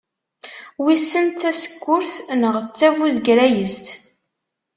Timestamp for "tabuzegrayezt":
2.77-3.87